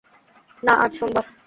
[0.63, 1.25] না, আজ সোমবার।